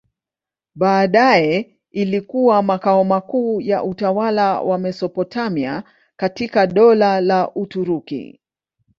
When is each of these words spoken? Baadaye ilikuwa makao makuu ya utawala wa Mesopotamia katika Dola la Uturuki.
Baadaye 0.75 1.77
ilikuwa 1.91 2.61
makao 2.63 3.03
makuu 3.03 3.61
ya 3.61 3.83
utawala 3.83 4.61
wa 4.61 4.77
Mesopotamia 4.77 5.83
katika 6.15 6.67
Dola 6.67 7.21
la 7.21 7.51
Uturuki. 7.55 8.39